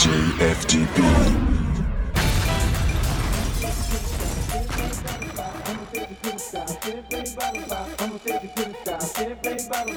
Champagne 0.00 0.56
bottle 7.36 7.66
pop. 7.68 8.00
I'ma 8.00 8.18
take 8.24 8.42
you 8.42 8.48
to 8.56 8.64
the 8.64 8.74
top. 8.82 9.04
champagne 9.14 9.68
bottle 9.68 9.96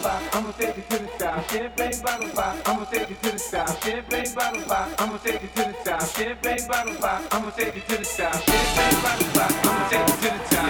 pop, 0.00 0.34
I'ma 0.34 0.56
take 0.56 0.78
you 0.78 0.82
to 0.86 0.98
the 0.98 1.08
top. 1.18 1.50
Champagne 1.50 2.02
bottle 2.02 2.28
pop, 2.32 2.56
I'ma 2.64 2.84
take 2.84 3.10
you 3.10 3.16
to 3.20 3.32
the 3.32 3.50
top. 3.52 3.82
Champagne 3.84 4.34
bottle 4.34 4.62
pop, 4.64 4.88
I'ma 5.00 5.18
take 5.18 5.42
you 5.42 5.50
to 5.52 5.68
the 5.68 5.76
top. 5.84 6.08
Champagne 6.16 6.66
bottle 6.68 6.94
pop, 6.94 7.34
I'ma 7.34 7.50
take 7.50 7.74
you 7.74 7.82
to 7.82 7.96
the 7.98 8.04
top. 8.04 8.32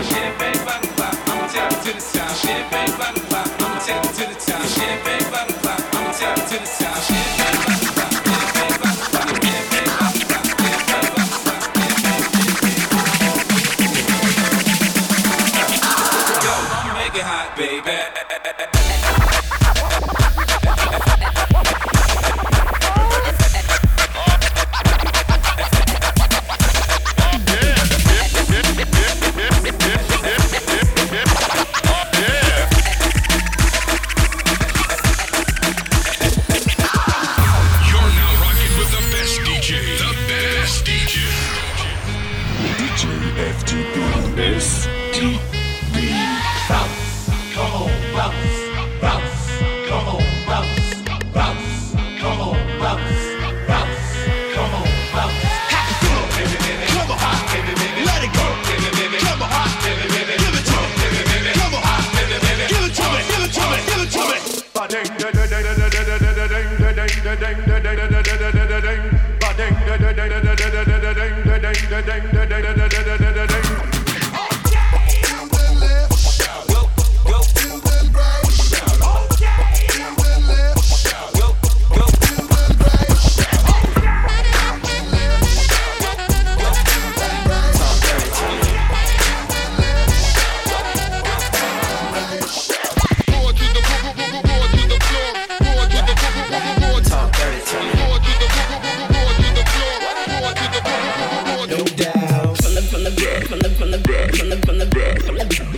Champagne 0.02 0.64
bottle 0.72 0.96
pop, 0.98 1.14
I'ma 1.28 1.48
take 1.48 1.70
you 1.70 1.82
to 1.82 1.92
the 1.92 2.00
top. 2.16 2.34
Champagne 2.42 2.98
bottle 2.98 3.24
pop, 3.30 3.48
I'ma 3.60 3.78
take 3.86 4.02
you 4.02 4.10
to 4.10 4.34
the 4.34 4.40
top. 4.40 4.66
Champagne 4.66 5.30
bottle 5.30 5.56
pop 5.62 5.97
to 6.18 6.58
the 6.58 6.66
south. 6.66 7.27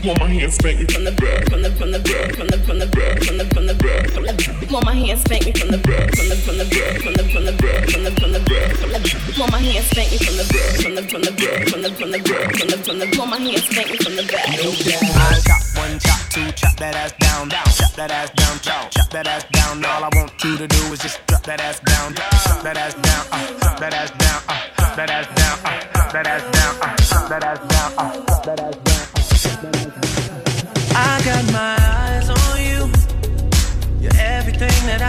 Want 0.01 0.19
my 0.19 0.29
hands 0.33 0.55
spanking 0.55 0.87
from 0.87 1.05
the 1.05 1.13
back, 1.13 1.45
from 1.51 1.61
the 1.61 1.71
from 1.77 1.93
the 1.93 2.01
back, 2.01 2.33
from 2.33 2.49
the 2.49 2.57
from 2.65 2.79
the 2.79 2.87
back, 2.89 3.21
from 3.21 3.37
the 3.37 3.45
from 3.53 3.67
the 3.67 3.75
back, 3.75 4.09
from 4.09 4.25
the 4.25 4.33
back. 4.33 4.71
Want 4.73 4.87
my 4.87 4.95
hands 4.97 5.21
spanking 5.21 5.53
from 5.53 5.69
the 5.69 5.77
back, 5.77 6.09
from 6.17 6.29
the 6.33 6.37
from 6.41 6.57
the 6.57 6.65
back, 6.65 7.05
from 7.05 7.13
the 7.13 7.25
from 7.29 7.45
the 7.45 7.53
back, 7.53 7.85
from 7.85 8.05
the 8.05 8.11
from 8.17 8.33
the 8.33 8.41
back, 8.41 8.73
from 8.81 8.91
the 8.97 9.01
back. 9.05 9.37
Want 9.37 9.53
my 9.53 9.61
hands 9.61 9.85
spanking 9.93 10.25
from 10.25 10.37
the 10.41 10.45
back, 10.49 10.73
from 10.81 10.95
the 10.97 11.03
from 11.05 11.21
the 11.21 11.33
back, 11.37 11.69
from 11.69 11.83
the 11.85 11.91
from 11.93 12.11
the 12.17 12.19
back, 12.25 12.49
from 12.57 12.69
the 12.73 12.79
from 12.81 12.97
the. 12.97 13.07
Want 13.21 13.29
my 13.29 13.39
hands 13.45 13.65
spanking 13.69 14.01
from 14.01 14.17
the 14.17 14.25
back. 14.25 14.49
No 14.57 14.73
chop 14.73 15.61
one, 15.77 15.95
chop 16.01 16.21
two, 16.33 16.49
chop 16.57 16.75
that 16.81 16.97
ass 16.97 17.13
down, 17.21 17.53
down, 17.53 17.69
chop 17.69 17.93
that 18.01 18.09
ass 18.09 18.31
down, 18.33 18.57
chop, 18.65 18.89
chop 18.89 19.09
that 19.13 19.29
ass 19.29 19.45
down. 19.53 19.85
All 19.85 20.01
I 20.01 20.11
want 20.17 20.33
you 20.41 20.57
to 20.57 20.67
do 20.67 20.81
is 20.97 21.05
just 21.05 21.21
drop 21.29 21.45
that 21.45 21.61
ass 21.61 21.77
down, 21.85 22.17
down, 22.17 22.33
drop 22.41 22.65
that 22.65 22.77
ass 22.81 22.97
down, 22.97 23.23
uh, 23.37 23.53
drop 23.61 23.77
that 23.85 23.93
ass 23.93 24.11
down, 24.17 24.41
uh, 24.49 24.65
drop 24.81 24.97
that 24.97 25.11
ass 25.13 25.29
down, 25.37 25.57
uh, 25.61 25.77
drop 25.93 26.09
that 26.09 26.25
ass 26.25 26.45
down, 26.57 26.73
uh, 26.81 26.97
drop 26.97 27.29
that 27.29 27.45
ass 27.45 27.61
down, 27.69 27.93
uh. 28.01 28.30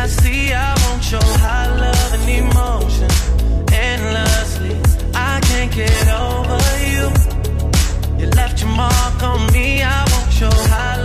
I 0.02 0.08
see, 0.08 0.52
I 0.52 0.74
won't 0.84 1.04
show 1.04 1.20
high 1.22 1.70
love 1.78 2.14
and 2.16 2.28
emotion 2.28 3.12
endlessly. 3.72 4.76
I 5.14 5.40
can't 5.42 5.72
get 5.72 6.08
over 6.10 6.60
you. 6.94 7.06
You 8.18 8.32
left 8.32 8.62
your 8.62 8.72
mark 8.72 9.22
on 9.22 9.54
me, 9.54 9.84
I 9.84 10.00
won't 10.12 10.34
show 10.34 10.50
high 10.74 11.01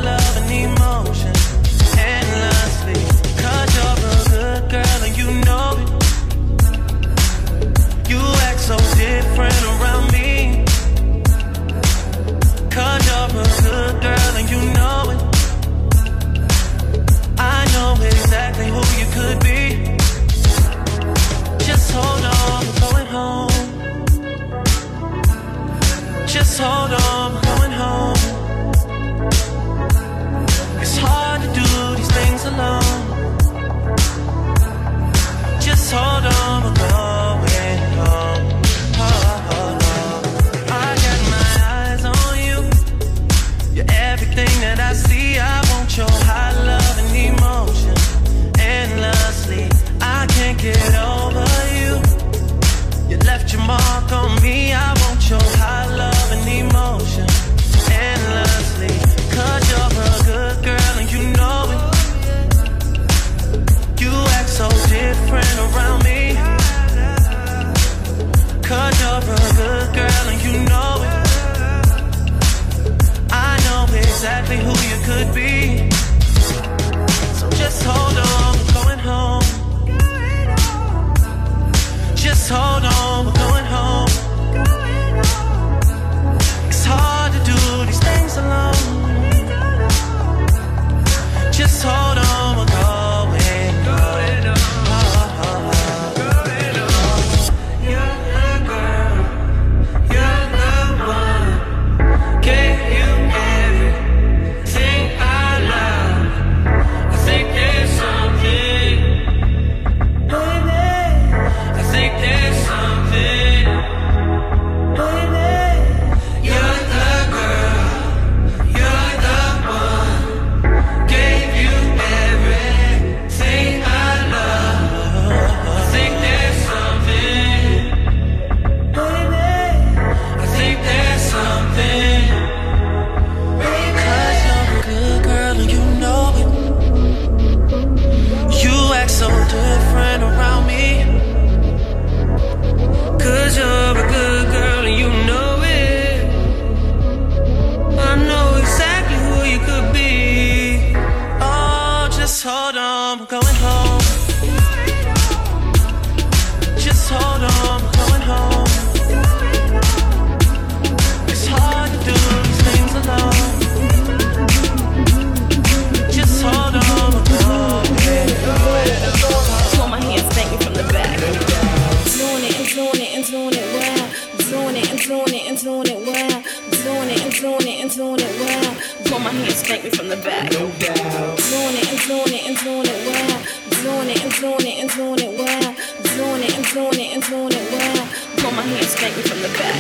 from 189.23 189.41
the 189.41 189.49
back. 189.49 189.77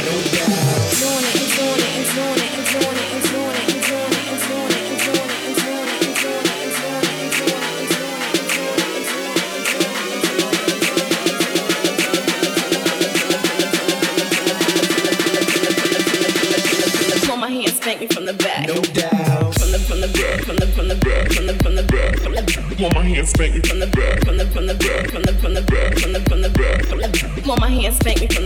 My 17.36 17.50
hands 17.52 17.76
spank 17.76 18.00
me 18.00 18.06
from 18.08 18.24
the 18.24 18.32
back. 18.32 18.66
No 18.66 18.74
doubt. 18.80 19.54
From 19.54 19.70
the 19.70 19.78
from 19.78 20.00
the 20.00 20.08
back, 20.08 20.40
from 20.44 20.56
the 20.56 20.66
from 20.66 20.88
the 20.88 20.96
back, 20.96 21.30
from 21.30 21.46
the 21.46 21.54
from 21.62 21.74
the 21.76 21.82
back, 21.84 22.18
from 22.18 22.32
the 22.34 22.42
back. 22.42 22.92
My 22.92 23.02
hands 23.04 23.30
spank 23.30 23.54
me 23.54 23.60
from 23.60 23.78
the 23.78 23.86
back, 23.86 24.24
from 24.24 24.36
the 24.36 24.46
from 24.46 24.66
the 24.66 24.74
back, 24.74 25.10
from 25.10 25.22
the 25.22 25.32
from 25.34 25.54
the 25.54 25.62
back, 25.62 25.98
from 25.98 26.12
the 26.12 26.20
from 26.20 26.40
the 26.42 26.48
back. 26.48 27.46
Want 27.46 27.60
my 27.60 27.70
hands 27.70 27.96
spank 27.96 28.20
me 28.20 28.26
from 28.26 28.45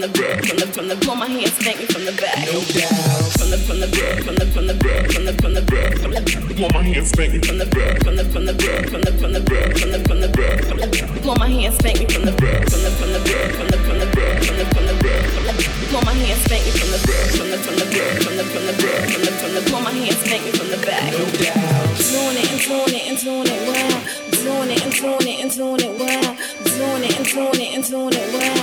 from 0.00 0.12
the 0.12 0.20
back, 0.20 0.44
from 0.44 0.56
the 0.56 0.66
from 0.72 0.88
the 0.88 0.96
blow 0.96 1.14
my 1.14 1.28
hands, 1.28 1.52
thank 1.60 1.76
me 1.76 1.84
from 1.84 2.04
the 2.08 2.12
back. 2.12 2.40
No 2.48 2.56
doubt. 2.72 3.36
From 3.36 3.50
the 3.52 3.58
from 3.68 3.80
the 3.84 3.88
back, 3.92 4.24
from 4.24 4.34
the 4.40 4.46
from 4.48 4.66
the 4.66 4.74
back, 4.80 5.12
from 5.12 5.24
the 5.28 5.34
from 5.36 5.52
the 5.52 5.60
back, 5.60 5.92
from 6.00 6.10
the 6.16 6.22
blow 6.56 6.68
my 6.72 6.80
hands, 6.80 7.12
thank 7.12 7.32
me 7.32 7.40
from 7.44 7.58
the 7.58 7.66
back, 7.68 8.00
from 8.00 8.16
the 8.16 8.24
from 8.24 8.46
the 8.48 8.54
back, 8.56 8.88
from 8.88 9.00
the 9.04 9.12
from 9.12 9.32
the 9.36 9.40
back, 9.44 9.76
from 9.76 9.92
the 9.92 10.00
from 10.00 10.16
the 10.16 10.28
back, 10.32 10.56
from 10.64 10.76
the 10.80 11.20
blow 11.20 11.36
my 11.36 11.48
hands, 11.52 11.76
thank 11.84 12.00
me 12.00 12.06
from 12.08 12.24
the 12.24 12.32
back, 12.32 12.64
from 12.64 12.80
the 12.80 12.90
from 12.96 13.12
the 13.12 13.20
back, 13.20 13.52
from 13.52 13.66
the 13.68 13.76
from 13.76 13.98
the 14.00 14.08
back, 14.16 14.40
from 14.40 14.56
the 14.56 14.64
from 14.72 14.84
the 14.88 14.96
back, 15.04 15.24
from 15.36 15.44
the 15.44 15.52
blow 15.92 16.00
my 16.00 16.14
hands, 16.16 16.42
thank 16.48 16.64
me 16.64 16.72
from 16.72 16.88
the 16.96 17.00
back, 17.04 17.28
from 17.36 17.48
the 17.52 17.58
from 17.60 17.76
the 17.76 17.86
back, 17.92 18.16
from 18.24 18.34
the 18.40 18.44
from 18.48 18.64
the 18.64 18.74
back, 18.80 19.04
from 19.04 19.20
the 19.20 19.32
from 19.36 19.52
the 19.52 19.62
blow 19.68 19.80
my 19.84 19.92
hands, 19.92 20.22
thank 20.24 20.40
me 20.48 20.50
from 20.56 20.68
the 20.72 20.80
back. 20.80 21.12
No 21.12 21.28
doubt. 21.44 21.92
Doing 22.08 22.40
it 22.40 22.48
and 22.48 22.60
doing 22.64 22.96
it 22.96 23.04
and 23.04 23.18
doing 23.20 23.52
it 23.52 23.60
well. 23.68 24.00
Doing 24.32 24.70
it 24.72 24.80
and 24.80 24.94
doing 24.96 25.28
it 25.28 25.38
and 25.44 25.52
doing 25.52 25.84
it 25.84 25.92
well. 26.00 26.30
Doing 26.64 27.04
it 27.04 27.12
and 27.20 27.28
doing 27.28 27.60
it 27.60 27.74
and 27.76 27.84
doing 27.84 28.16
it 28.16 28.28
well. 28.32 28.59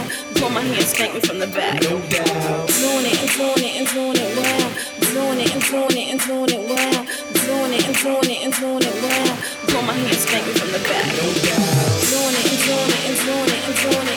Hold 0.48 0.56
my 0.56 0.62
hands, 0.62 0.88
spank 0.88 1.14
me 1.14 1.20
from 1.20 1.40
the 1.40 1.48
back. 1.48 1.82
No 1.84 2.00
doubt. 2.08 2.68
Doing 2.80 3.04
it 3.04 3.20
and 3.20 3.32
doing 3.36 3.68
it 3.68 3.76
and 3.84 3.88
doing 3.92 4.16
it 4.16 4.32
well. 4.40 4.72
Doing 5.12 5.42
it 5.44 5.52
and 5.52 5.62
doing 5.62 5.98
it 6.00 6.08
and 6.08 6.22
doing 6.22 6.50
it 6.56 6.64
well. 6.70 7.04
Doing 7.36 7.74
it 7.74 7.86
and 7.86 7.96
doing 7.98 8.32
it 8.32 8.46
and 8.46 8.54
doing 8.56 8.84
it 8.88 8.96
well. 9.04 9.36
Hold 9.76 9.86
my 9.86 9.92
hands, 9.92 10.20
spank 10.24 10.48
me 10.48 10.54
from 10.54 10.72
the 10.72 10.80
back. 10.88 11.04
No 11.20 11.28
doubt. 11.44 12.00
Doing 12.08 12.36
it 12.40 12.48
and 12.48 12.60
doing 12.64 12.92
it 12.96 13.04
and 13.12 13.18
doing 13.28 13.52
it 13.52 13.68
and 13.68 13.76
doing 13.76 14.08
it. 14.08 14.17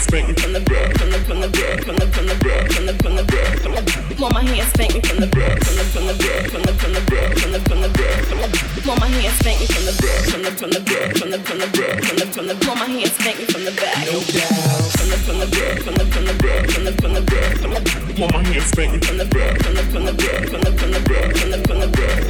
Spank 0.00 0.28
me. 0.28 0.34
from 0.34 0.52
the 0.52 0.60
back, 0.60 0.96
from 0.96 1.10
the 1.10 1.18
from 1.20 1.40
the 1.40 1.48
back, 1.48 1.84
from 1.84 1.96
the 1.96 2.06
from 2.08 2.26
the 2.26 2.34
back, 2.40 2.72
from 2.72 2.86
the 2.86 2.94
from 3.02 3.14
the 3.16 3.24
back, 3.24 3.58
from 3.60 3.72
the 3.74 4.14
Pull 4.16 4.30
my 4.30 4.42
hand, 4.44 4.68
spank 4.72 4.94
me 4.94 5.00
from 5.00 5.18
the 5.20 5.26
back, 5.28 5.56
from 5.64 5.76
the 5.76 5.84
from 5.92 6.04
the 6.06 6.14
back, 6.20 6.50
from 6.50 6.62
the 6.62 6.72
from 6.80 6.92
the 6.92 7.00
back, 7.08 7.30
from 7.38 7.50
the 7.52 7.60
from 7.60 7.80
the 7.80 7.88
back, 7.88 8.20
from 8.24 8.38
the 8.40 8.48
Pull 8.84 8.96
my 8.96 9.08
hand, 9.08 9.34
spank 9.40 9.60
me 9.60 9.66
from 9.66 9.84
the 9.84 9.94
back, 10.00 10.20
from 10.28 10.42
the 10.42 10.50
from 10.56 10.70
the 10.70 10.80
back, 10.80 11.10
from 11.16 11.30
the 11.30 11.38
from 11.40 11.58
the 11.60 11.68
back, 11.68 11.96
from 12.04 12.16
the 12.16 12.26
from 12.32 12.46
the 12.48 12.54
Pull 12.60 12.76
my 12.76 12.86
hand, 12.88 13.12
spank 13.12 13.36
me 13.38 13.44
from 13.44 13.62
the 13.64 13.72
back. 13.76 13.96
No 14.08 14.20
doubt. 14.20 14.90
From 14.96 15.08
the 15.08 15.16
from 15.24 15.36
the 15.40 15.48
back, 15.48 15.76
from 15.84 15.94
the 16.00 16.04
from 16.10 16.24
the 16.24 16.34
back, 16.40 16.62
from 16.70 16.82
the 16.84 16.92
from 17.00 17.12
the 17.14 17.22
back, 17.22 17.50
from 17.60 17.70
the 17.74 17.80
Pull 18.16 18.28
my 18.32 18.40
hand, 18.44 18.64
spank 18.68 18.90
me. 18.92 18.98
from 19.00 19.16
the 19.18 19.26
back, 19.26 19.54
from 19.60 19.74
the 19.74 19.82
from 19.92 20.04
the 20.04 20.14
back, 20.16 20.40
from 20.48 20.60
the 20.60 20.70
from 20.76 20.90
the 20.90 21.00
back, 21.00 21.28
from 21.36 21.48
the 21.50 21.58
from 21.64 21.78
the 21.80 21.88
back, 21.88 22.29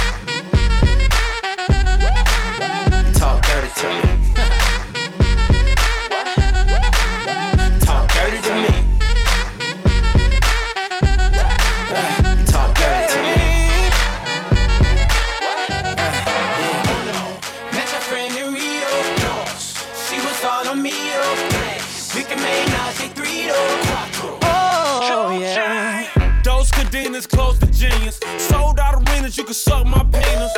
Medina's, 26.91 27.25
close 27.25 27.57
to 27.59 27.67
genius. 27.67 28.19
Sold 28.37 28.77
out 28.77 28.95
arenas, 28.95 29.37
you 29.37 29.45
can 29.45 29.53
suck 29.53 29.85
my 29.85 30.03
penis. 30.11 30.51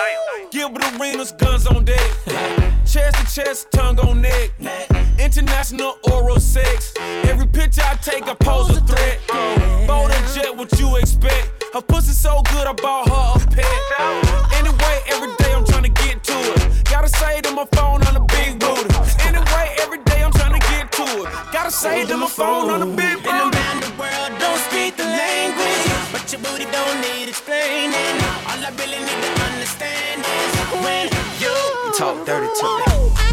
Give 0.52 0.62
Gilbert 0.74 1.00
arenas, 1.00 1.32
guns 1.34 1.68
on 1.68 1.86
deck. 1.86 2.12
chest 2.86 3.18
to 3.18 3.36
chest, 3.36 3.72
tongue 3.72 4.00
on 4.00 4.22
neck. 4.22 4.50
International 5.20 5.98
oral 6.12 6.40
sex. 6.40 6.92
Every 7.26 7.46
picture 7.46 7.84
I 7.84 7.96
take, 7.96 8.28
I 8.28 8.34
pose 8.34 8.76
a 8.76 8.82
threat. 8.82 9.20
Bold 9.86 10.10
and 10.10 10.34
jet, 10.34 10.56
what 10.58 10.72
you 10.80 10.96
expect? 10.96 11.66
Her 11.72 11.82
pussy 11.82 12.14
so 12.14 12.42
good, 12.52 12.66
I 12.66 12.74
bought 12.74 13.10
her 13.10 13.44
a 13.44 13.48
pet. 13.52 13.66
Anyway, 14.54 15.00
every 15.10 15.36
day 15.38 15.54
I'm 15.54 15.66
trying 15.66 15.84
to 15.84 15.90
get 15.90 16.24
to 16.24 16.34
it. 16.34 16.86
Gotta 16.86 17.10
say 17.10 17.42
to 17.42 17.52
my 17.52 17.66
phone 17.74 18.04
on 18.08 18.16
a 18.16 18.26
big 18.26 18.60
booty. 18.60 18.90
Anyway, 19.28 19.76
every 19.82 20.02
day 20.04 20.24
I'm 20.24 20.32
trying 20.32 20.60
to 20.60 20.68
get 20.68 20.92
to 20.94 21.04
it. 21.04 21.30
Gotta 21.52 21.70
say 21.70 22.06
to 22.08 22.18
my 22.18 22.28
phone 22.28 22.72
on 22.72 22.82
a 22.82 22.96
big 22.96 23.23
talk 31.98 32.26
dirty 32.26 32.48
to 32.60 33.24
me. 33.28 33.33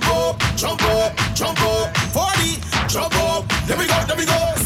jump 0.00 0.14
up, 0.14 0.56
jump 0.56 0.82
up, 0.82 1.16
jump 1.34 1.62
up, 1.62 1.96
40, 1.96 2.60
jump 2.88 3.14
up. 3.16 3.48
There 3.66 3.78
we 3.78 3.86
go, 3.86 4.04
there 4.06 4.16
we 4.16 4.26
go. 4.26 4.65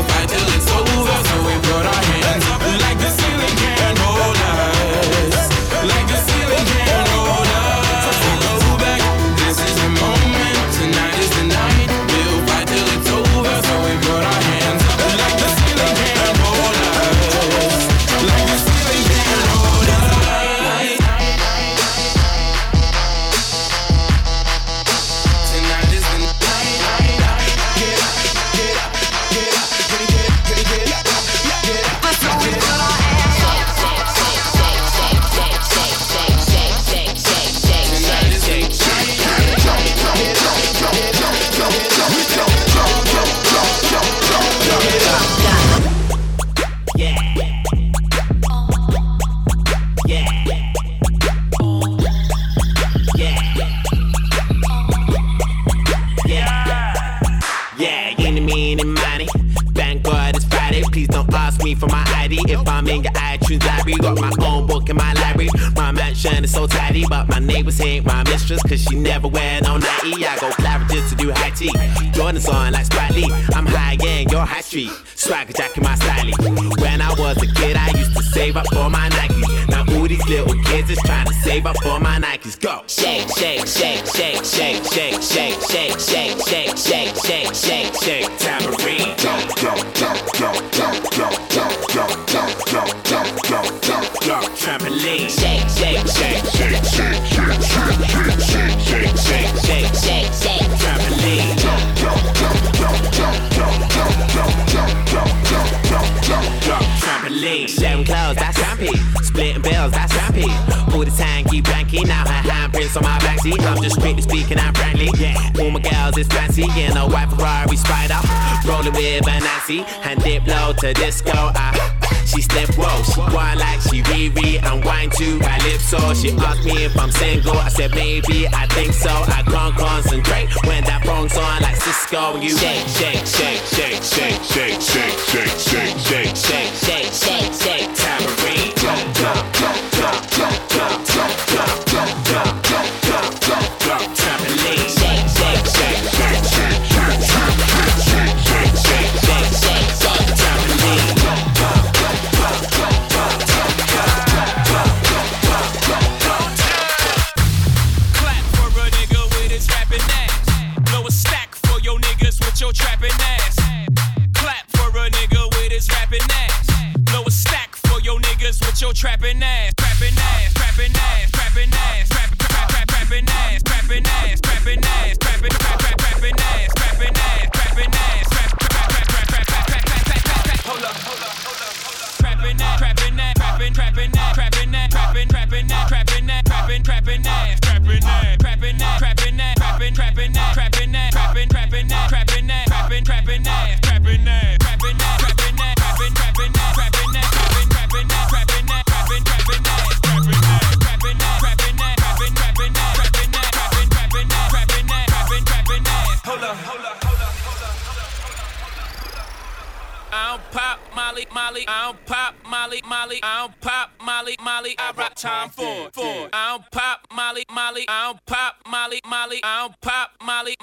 son 66.31 66.43
is 66.43 66.53
so 66.53 66.67
tidy, 66.67 67.05
but 67.09 67.27
my 67.29 67.39
neighbors 67.39 67.79
ain't 67.81 68.05
my 68.05 68.23
mistress, 68.23 68.61
cause 68.63 68.81
she 68.83 68.95
never 68.95 69.27
wear 69.27 69.61
no 69.61 69.77
nightie. 69.77 70.25
I 70.25 70.37
go 70.39 70.49
Claridge's 70.51 71.09
to 71.09 71.15
do 71.15 71.31
high 71.31 71.51
tea. 71.51 71.71
Jordan's 72.11 72.47
on 72.47 72.73
like 72.73 72.85
Spike 72.85 73.31
I'm 73.55 73.65
high 73.65 73.95
gang, 73.95 74.29
your 74.29 74.45
high 74.45 74.61
street. 74.61 74.91
Swagger 75.15 75.53
jacking 75.53 75.83
my 75.83 75.95
styling. 75.95 76.35
When 76.81 77.01
I 77.01 77.09
was 77.17 77.37
a 77.37 77.47
kid, 77.47 77.75
I 77.75 77.91
used 77.97 78.15
to 78.15 78.23
save 78.23 78.57
up 78.57 78.67
for 78.73 78.89
my 78.89 79.09
Nikes. 79.09 79.69
Now 79.69 79.85
all 79.95 80.07
these 80.07 80.25
little 80.27 80.55
kids 80.63 80.89
is 80.89 80.99
trying 81.05 81.27
to 81.27 81.33
save 81.33 81.65
up 81.65 81.77
for 81.83 81.99
my 81.99 82.17
Nikes. 82.19 82.59
Go! 82.59 82.83
Shake, 82.87 83.27
shake, 83.37 83.67
shake, 83.67 84.05
shake, 84.05 84.43
shake, 84.45 84.83
shake, 84.85 85.21
shake, 85.21 85.59
shake, 85.61 85.99
shake, 85.99 86.39
shake, 86.39 86.77
shake, 86.77 87.15
shake, 87.15 87.55
shake, 87.55 87.93
shake, 88.03 88.29
tambourine. 88.39 89.15
Jump, 89.17 89.55
jump, 89.57 89.81
jump, 89.95 90.19
jump, 90.33 90.57
jump, 90.71 91.11
jump, 91.11 91.49
jump, 91.51 91.89
jump, 91.91 92.27
jump, 92.27 92.65
jump, 92.67 93.05
jump, 93.05 93.43
jump, 93.43 93.81
jump 93.83 93.90
clock 94.21 94.43
trampoline. 94.55 95.29
Shake, 95.29 95.67
shake, 95.69 96.05
shake, 96.07 96.45
shake, 96.45 96.83
shake, 96.85 96.85
shake, 96.85 97.21
shake, 97.25 97.61
shake, 97.61 98.39
shake, 98.39 98.79
shake, 98.79 99.17
shake, 99.17 99.55
shake, 99.65 99.93
shake, 99.97 100.31
shake, 100.41 100.69
trampoline. 100.79 101.57
Jump, 101.57 101.81
jump, 101.97 102.21
jump, 102.37 102.57
jump, 102.77 102.97
jump, 103.17 103.37
jump, 103.51 103.77
jump, 103.91 104.15
jump, 104.31 104.53
jump, 104.69 104.91
jump, 105.11 105.31
jump, 105.49 105.69
jump, 105.89 106.23
jump, 106.23 106.63
jump, 106.63 106.85
trampoline. 107.01 107.67
Shedding 107.67 108.05
clothes, 108.05 108.35
that's 108.35 108.57
trampy. 108.57 108.93
Splitting 109.23 109.61
bills, 109.61 109.91
that's 109.91 110.13
trampy. 110.13 110.49
All 110.93 111.03
the 111.03 111.11
time, 111.11 111.45
keep 111.45 111.65
blanky. 111.65 112.05
Now 112.05 112.23
her 112.23 112.49
handprints 112.49 112.95
on 112.95 113.03
my 113.03 113.17
backseat. 113.19 113.59
I'm 113.65 113.81
just 113.81 113.95
strictly 113.97 114.21
speaking 114.21 114.59
out 114.59 114.77
frankly. 114.77 115.09
Yeah, 115.17 115.35
all 115.59 115.71
my 115.71 115.79
girls 115.79 116.17
is 116.17 116.27
fancy 116.27 116.63
in 116.63 116.95
a 116.95 117.07
white 117.09 117.29
Ferrari 117.29 117.75
Spider, 117.75 118.19
rolling 118.67 118.93
with 118.93 119.23
Benassi 119.25 119.83
and 120.05 120.21
dip 120.23 120.45
low 120.45 120.73
to 120.79 120.93
disco. 120.93 121.31
I 121.33 122.00
she 122.31 122.41
step 122.41 122.69
whoa. 122.79 123.03
She 123.03 123.19
wine 123.35 123.59
like 123.59 123.81
she 123.81 124.01
Riri 124.07 124.63
and 124.63 124.83
wine 124.85 125.09
to 125.19 125.37
my 125.39 125.57
lips, 125.67 125.81
Calypso. 125.91 126.13
She 126.13 126.31
asked 126.37 126.63
me 126.63 126.85
if 126.85 126.97
I'm 126.97 127.11
single. 127.11 127.57
I 127.57 127.69
said 127.69 127.91
maybe, 127.91 128.47
I 128.47 128.67
think 128.67 128.93
so. 128.93 129.09
I 129.09 129.43
can't 129.43 129.75
concentrate 129.75 130.49
when 130.65 130.83
that 130.85 131.03
phone's 131.05 131.35
on 131.37 131.61
like 131.61 131.75
Cisco. 131.75 132.39
You 132.39 132.49
shake, 132.49 132.87
shake, 132.87 133.25
shake, 133.25 133.63
shake, 133.65 134.03
shake, 134.03 134.41
shake, 134.41 134.81
shake, 134.81 135.19
shake, 135.19 135.57
shake, 135.59 135.97
shake, 135.97 136.35
shake, 136.35 136.75
shake, 136.75 137.11
shake, 137.13 137.53
shake, 137.53 137.95
tambourine. 137.95 138.73
Jump, 138.75 139.15
jump, 139.15 139.53
jump, 139.53 139.91
jump, 139.91 140.31
jump, 140.31 140.69
jump, 140.69 141.07
jump, 141.07 141.47
jump. 141.47 141.80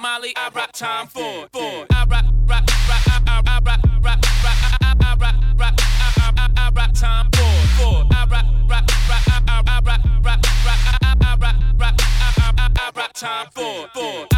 Molly, 0.00 0.32
I 0.36 0.48
rock 0.54 0.70
time 0.72 1.08
for, 1.08 1.48
for, 1.52 1.86
I 1.90 2.04
rock, 2.08 2.24
rock, 2.46 2.64
rock, 2.88 3.02
I, 3.08 3.22
I, 3.26 3.42
I 3.46 3.58
rock, 3.64 3.80
rock, 4.00 4.20
rock, 4.44 4.58
I, 4.80 4.94
I 5.00 5.16
rock, 5.18 5.34
rock, 5.58 5.74
I, 5.78 6.32
I, 6.36 6.50
I 6.56 6.70
rock 6.70 6.92
time 6.94 7.28
for, 7.32 7.42
for, 7.76 8.06
I 8.14 8.26
rock, 8.30 8.46
rock, 8.68 8.84
rock, 9.08 9.22
I, 9.26 9.62
I 9.66 9.80
rock, 9.80 10.00
rock, 10.22 10.40
rock, 10.64 10.80
I, 11.02 11.16
I 11.20 11.36
rock, 11.36 11.56
rock, 11.78 11.94
I, 11.98 12.52
I 12.58 12.70
I 12.78 12.90
rock 12.94 13.12
time 13.12 13.48
for, 13.52 13.88
for. 13.92 14.37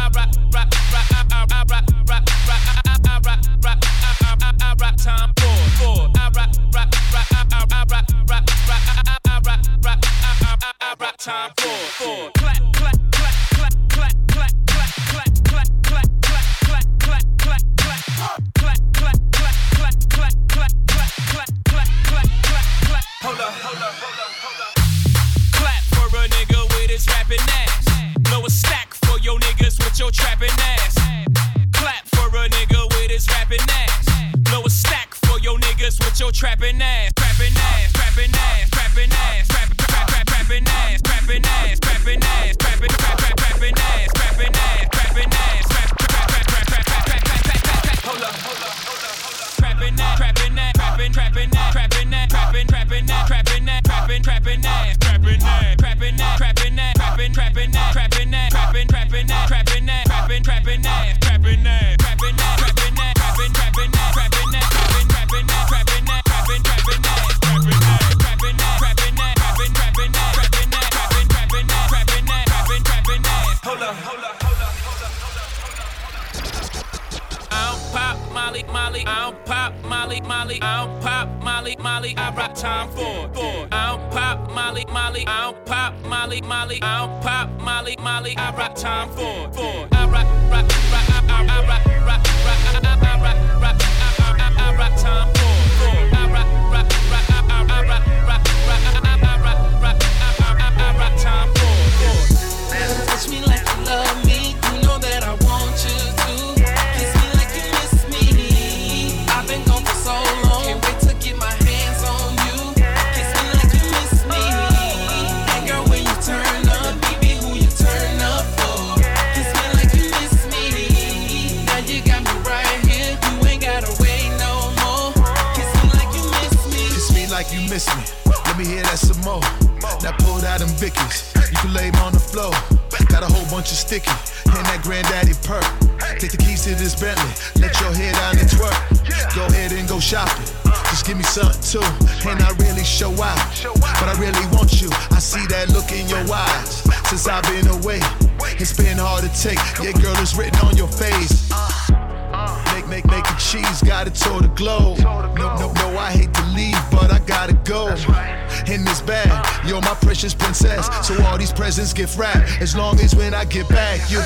Presents 161.61 161.93
get 161.93 162.09
wrapped. 162.17 162.59
As 162.59 162.75
long 162.75 162.99
as 163.01 163.15
when 163.15 163.35
I 163.35 163.45
get 163.45 163.69
back, 163.69 164.09
you. 164.09 164.17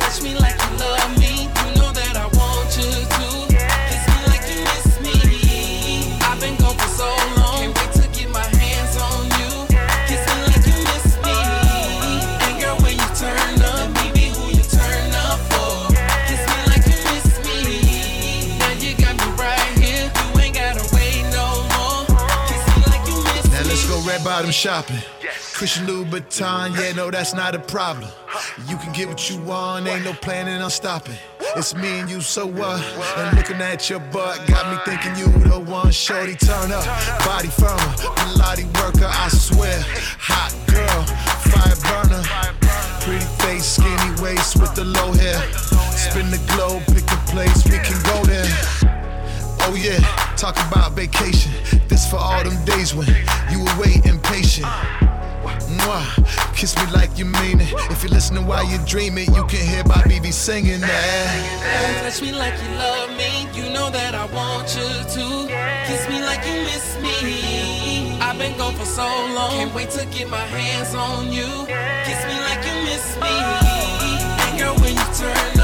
Touch 0.00 0.22
me 0.22 0.34
like 0.38 0.56
you 0.56 0.78
love 0.78 1.12
me. 1.18 1.52
You 1.52 1.68
know 1.76 1.92
that 1.92 2.16
I 2.16 2.26
want 2.32 2.72
you 2.80 2.88
to. 2.88 3.26
Kiss 3.92 4.04
me 4.08 4.18
like 4.32 4.44
you 4.48 4.64
miss 4.64 4.88
me. 5.04 6.16
I've 6.24 6.40
been 6.40 6.56
gone 6.56 6.74
for 6.80 6.88
so 6.88 7.04
long. 7.36 7.60
Can't 7.60 7.76
wait 7.76 7.92
to 8.00 8.08
get 8.08 8.30
my 8.32 8.48
hands 8.56 8.96
on 8.96 9.28
you. 9.36 9.52
Kiss 10.08 10.24
me 10.32 10.36
like 10.48 10.64
you 10.64 10.78
miss 10.88 11.06
me. 11.20 11.36
And 12.48 12.54
girl, 12.56 12.76
when 12.80 12.96
you 12.96 13.08
turn 13.20 13.60
up, 13.60 13.92
baby, 14.00 14.32
who 14.32 14.48
you 14.56 14.64
turn 14.64 15.12
up 15.28 15.36
for? 15.52 15.92
Kiss 16.24 16.40
me 16.40 16.58
like 16.72 16.88
you 16.88 16.98
miss 17.12 17.28
me. 17.44 18.56
Now 18.56 18.72
you 18.80 18.96
got 18.96 19.12
me 19.20 19.28
right 19.36 19.72
here. 19.76 20.08
You 20.08 20.40
ain't 20.40 20.56
gotta 20.56 20.88
wait 20.96 21.20
no 21.36 21.68
more. 21.76 22.08
Kiss 22.48 22.64
me 22.72 22.80
like 22.88 23.04
you 23.04 23.20
miss 23.28 23.44
Now 23.52 23.68
let's 23.68 23.84
go 23.84 24.00
red 24.08 24.24
bottom 24.24 24.50
shopping. 24.50 25.04
Christian 25.56 25.86
Louboutin, 25.86 26.76
yeah, 26.78 26.92
no, 26.92 27.10
that's 27.10 27.32
not 27.32 27.54
a 27.54 27.58
problem. 27.58 28.10
You 28.68 28.76
can 28.76 28.92
get 28.92 29.08
what 29.08 29.30
you 29.30 29.40
want, 29.40 29.86
ain't 29.86 30.04
no 30.04 30.12
planning 30.12 30.60
on 30.60 30.68
stopping. 30.68 31.16
It's 31.56 31.74
me 31.74 32.00
and 32.00 32.10
you, 32.10 32.20
so 32.20 32.46
what? 32.46 32.84
And 33.16 33.34
looking 33.34 33.62
at 33.62 33.88
your 33.88 34.00
butt 34.00 34.46
got 34.48 34.70
me 34.70 34.78
thinking 34.84 35.16
you 35.16 35.32
the 35.48 35.58
one. 35.58 35.90
Shorty, 35.92 36.34
turn 36.34 36.72
up, 36.72 36.84
body 37.24 37.48
firmer, 37.48 37.78
Pilates 38.20 38.66
worker, 38.76 39.08
I 39.10 39.28
swear. 39.28 39.82
Hot 40.20 40.52
girl, 40.68 41.04
fire 41.48 41.80
burner. 41.88 42.22
Pretty 43.00 43.24
face, 43.40 43.64
skinny 43.64 44.20
waist 44.20 44.60
with 44.60 44.74
the 44.74 44.84
low 44.84 45.10
hair. 45.12 45.40
Spin 45.96 46.30
the 46.30 46.52
globe, 46.52 46.82
pick 46.92 47.10
a 47.10 47.16
place, 47.32 47.64
we 47.64 47.78
can 47.78 47.96
go 48.04 48.22
there. 48.26 48.44
Oh 49.62 49.74
yeah, 49.74 50.00
talk 50.36 50.54
about 50.68 50.92
vacation. 50.92 51.50
This 51.88 52.06
for 52.10 52.18
all 52.18 52.44
them 52.44 52.62
days 52.66 52.94
when 52.94 53.08
you 53.50 53.64
were 53.64 53.80
waiting 53.80 54.20
patient. 54.20 54.68
Mwah, 55.66 56.54
kiss 56.54 56.76
me 56.76 56.86
like 56.92 57.18
you 57.18 57.24
mean 57.24 57.60
it. 57.60 57.72
If 57.90 58.02
you're 58.02 58.12
listening 58.12 58.46
while 58.46 58.64
you're 58.64 58.84
dreaming, 58.86 59.34
you 59.34 59.44
can 59.46 59.66
hear 59.66 59.84
Bobby 59.84 60.20
be 60.20 60.30
singing 60.30 60.80
that. 60.80 62.02
Touch 62.02 62.22
me 62.22 62.32
like 62.32 62.54
you 62.62 62.70
love 62.78 63.10
me. 63.16 63.48
You 63.52 63.72
know 63.72 63.90
that 63.90 64.14
I 64.14 64.26
want 64.26 64.74
you 64.76 64.86
to. 64.86 65.26
Kiss 65.86 66.08
me 66.08 66.22
like 66.22 66.46
you 66.46 66.62
miss 66.62 66.96
me. 67.02 68.18
I've 68.20 68.38
been 68.38 68.56
gone 68.58 68.74
for 68.74 68.84
so 68.84 69.02
long. 69.34 69.50
Can't 69.50 69.74
wait 69.74 69.90
to 69.90 70.06
get 70.06 70.28
my 70.28 70.46
hands 70.54 70.94
on 70.94 71.32
you. 71.32 71.66
Kiss 72.06 72.20
me 72.30 72.36
like 72.46 72.62
you 72.64 72.76
miss 72.84 73.16
me. 73.16 73.34
And 74.46 74.58
girl, 74.58 74.74
when 74.76 74.94
you 74.94 75.06
turn 75.14 75.55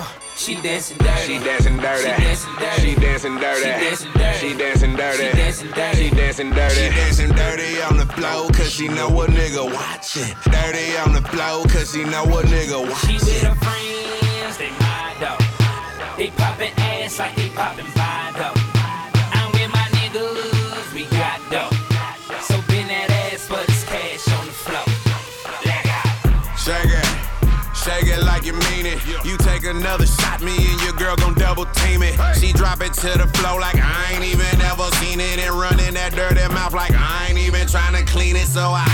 now. 0.00 0.06
She 0.36 0.54
dancing 0.56 0.98
dirty. 0.98 1.20
She 1.22 1.38
dancing 1.38 1.76
dirty. 1.76 2.02
She 2.80 2.94
dancing 2.94 3.36
dirty. 3.36 3.60
She 4.38 4.54
dancing 4.54 4.96
dirty. 4.96 5.18
She 5.96 6.10
dancing 6.10 6.50
dirty. 6.50 6.74
She 6.74 6.90
dancing 6.90 7.32
dirty 7.32 7.82
on 7.82 7.96
the 7.96 8.06
floor, 8.06 8.50
cause 8.50 8.70
she 8.70 8.88
know 8.88 9.08
a 9.08 9.26
nigga 9.26 9.64
watching. 9.72 10.34
Dirty 10.44 10.96
on 10.98 11.12
the 11.12 11.22
floor, 11.22 11.64
cause 11.66 11.92
she 11.92 12.04
know 12.04 12.24
a 12.24 12.42
nigga 12.42 12.88
watching. 12.88 13.18
She 13.18 13.24
with 13.24 13.42
her 13.42 13.54
friends, 13.54 14.58
they 14.58 14.70
my 14.80 15.14
though. 15.20 16.16
They 16.16 16.30
popping 16.30 16.72
ass 16.76 17.18
like 17.18 17.34
they 17.36 17.48
popping. 17.50 17.95
Another 29.66 30.06
shot, 30.06 30.42
me 30.42 30.56
and 30.56 30.80
your 30.82 30.92
girl 30.92 31.16
gon' 31.16 31.34
double 31.34 31.66
team 31.66 32.02
it. 32.02 32.14
She 32.38 32.52
drop 32.52 32.80
it 32.82 32.92
to 32.94 33.18
the 33.18 33.26
floor 33.38 33.60
like 33.60 33.76
I 33.76 34.12
ain't 34.12 34.24
even 34.24 34.60
ever 34.62 34.88
seen 35.02 35.20
it, 35.20 35.38
and 35.38 35.54
running 35.54 35.94
that 35.94 36.14
dirty 36.14 36.46
mouth 36.54 36.74
like 36.74 36.92
I 36.94 37.28
ain't 37.28 37.38
even 37.38 37.66
trying 37.66 37.94
to 37.94 38.04
clean 38.10 38.36
it. 38.36 38.46
So 38.46 38.60
I 38.60 38.85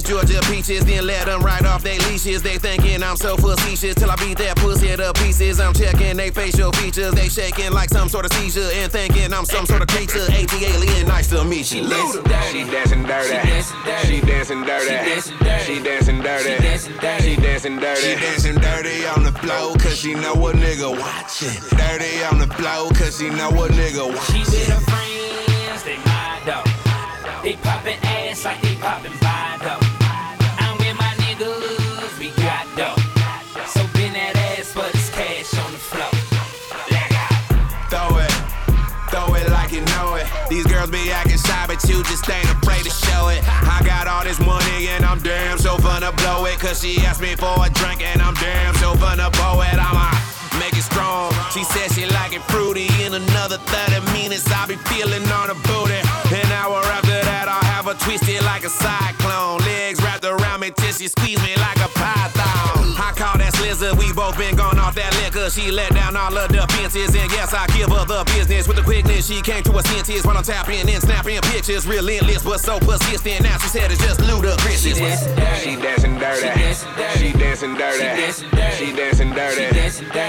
these 0.00 0.10
Georgia 0.10 0.40
peaches, 0.50 0.84
then 0.84 1.06
let 1.06 1.26
them 1.26 1.40
right 1.42 1.64
off 1.64 1.82
they 1.82 1.98
leashes. 2.10 2.42
They 2.42 2.58
thinking 2.58 3.02
I'm 3.02 3.16
so 3.16 3.36
facetious 3.36 3.94
till 3.94 4.10
I 4.10 4.16
beat 4.16 4.38
that 4.38 4.56
pussy 4.56 4.96
to 4.96 5.12
pieces. 5.14 5.60
I'm 5.60 5.74
checking 5.74 6.16
they 6.16 6.30
facial 6.30 6.72
features, 6.72 7.12
they 7.12 7.28
shaking 7.28 7.72
like 7.72 7.90
some 7.90 8.08
sort 8.08 8.24
of 8.24 8.32
seizure 8.32 8.70
and 8.74 8.90
thinking 8.90 9.32
I'm 9.32 9.44
some 9.44 9.66
sort 9.66 9.82
of 9.82 9.88
creature. 9.88 10.26
AT 10.30 10.52
alien, 10.52 11.06
nice 11.06 11.28
to 11.30 11.44
meet 11.44 11.72
you. 11.72 11.88
dancing. 11.88 12.24
She 12.50 12.70
dancing 12.70 13.02
dirty. 13.02 13.28
She 13.28 13.40
dancing 13.40 13.82
dirty. 13.84 14.06
She 14.06 14.20
dancing 14.20 14.62
dirty. 14.62 15.64
She 15.64 15.82
dancing 15.82 16.20
dirty. 16.20 16.44
She 16.44 16.60
dancing 16.60 16.98
dirty. 17.00 17.22
She 17.22 17.36
dancing 17.36 17.78
dirty. 17.78 18.00
She 18.00 18.14
dancing 18.14 18.56
dirty 18.56 19.06
on 19.06 19.22
the 19.24 19.32
floor 19.32 19.76
cause 19.76 19.98
she 19.98 20.14
know 20.14 20.34
a 20.34 20.52
nigga 20.52 20.90
watching. 20.90 21.60
Dirty 21.76 22.24
on 22.24 22.38
the 22.38 22.46
floor 22.54 22.90
cause 22.92 23.18
she 23.18 23.28
know 23.30 23.50
a 23.50 23.68
nigga 23.68 24.06
watching. 24.06 24.34
She 24.34 24.40
watching. 24.40 24.60
with 24.60 24.68
her 24.68 24.80
friends, 24.90 25.82
they 25.84 25.96
my 25.98 26.40
dog. 26.46 26.66
They 27.42 27.54
poppin' 27.56 27.98
ass 28.02 28.44
like 28.44 28.60
they 28.60 28.74
poppin' 28.74 29.12
Bindo. 29.12 29.89
These 40.50 40.66
girls 40.66 40.90
be 40.90 41.12
acting 41.12 41.38
shy, 41.38 41.64
but 41.68 41.78
you 41.88 42.02
just 42.10 42.28
ain't 42.28 42.50
afraid 42.50 42.82
to 42.82 42.90
show 42.90 43.28
it. 43.28 43.38
I 43.46 43.86
got 43.86 44.08
all 44.10 44.24
this 44.24 44.40
money 44.42 44.88
and 44.90 45.04
I'm 45.04 45.22
damn 45.22 45.58
so 45.58 45.76
finna 45.78 46.10
blow 46.18 46.44
it. 46.46 46.58
Cause 46.58 46.82
she 46.82 46.98
asked 47.06 47.22
me 47.22 47.36
for 47.36 47.54
a 47.62 47.70
drink 47.70 48.02
and 48.02 48.20
I'm 48.20 48.34
damn 48.34 48.74
so 48.82 48.98
finna 48.98 49.30
blow 49.30 49.62
it. 49.62 49.78
I'ma 49.78 50.10
make 50.58 50.74
it 50.74 50.82
strong. 50.82 51.30
She 51.54 51.62
said 51.62 51.94
she 51.94 52.02
like 52.18 52.34
it 52.34 52.42
fruity. 52.50 52.90
In 52.98 53.14
another 53.14 53.58
30 53.62 54.02
minutes, 54.10 54.50
I'll 54.50 54.66
be 54.66 54.74
feeling 54.90 55.22
on 55.30 55.54
her 55.54 55.60
booty. 55.70 56.02
An 56.34 56.50
hour 56.58 56.82
after 56.98 57.14
that, 57.14 57.46
I'll 57.46 57.70
have 57.70 57.86
her 57.86 57.94
twisted 58.02 58.42
like 58.42 58.66
a 58.66 58.70
cyclone. 58.74 59.62
Legs 59.62 60.02
wrapped 60.02 60.26
around 60.26 60.66
me 60.66 60.74
till 60.74 60.90
she 60.90 61.06
squeeze 61.06 61.38
me 61.46 61.54
like 61.62 61.78
a 61.78 61.90
python. 61.94 62.98
I 62.98 63.14
call 63.14 63.38
that 63.38 63.54
slizzer. 63.54 63.94
We 63.94 64.10
both 64.18 64.34
been 64.34 64.56
gone 64.58 64.79
she 65.50 65.70
let 65.70 65.92
down 65.94 66.16
all 66.16 66.36
of 66.36 66.48
the 66.50 66.64
fences. 66.74 67.14
And 67.14 67.30
yes, 67.32 67.52
I 67.52 67.66
give 67.76 67.90
her 67.90 68.04
the 68.04 68.24
business 68.36 68.68
with 68.68 68.76
the 68.76 68.82
quickness. 68.82 69.26
She 69.26 69.42
came 69.42 69.62
to 69.64 69.76
a 69.76 69.82
sentence 69.82 70.24
when 70.24 70.36
I'm 70.36 70.44
tapping 70.44 70.88
and 70.88 71.02
snapping 71.02 71.40
pictures. 71.50 71.86
Relentless, 71.86 72.42
but 72.42 72.60
so 72.60 72.78
persistent. 72.78 73.42
Now 73.42 73.58
she 73.58 73.68
said 73.68 73.90
it's 73.90 74.00
just 74.00 74.20
ludicrous. 74.20 74.82
She 74.82 74.94
dancing 74.94 75.34
dirty. 75.34 75.60
She 75.60 75.76
dancing 75.76 76.18
dirty. 76.18 77.18
She 77.18 77.32
dancing 77.32 77.74
dirty. 77.74 77.98
She 78.78 78.92
dancing 78.92 79.30
dirty. 79.30 79.66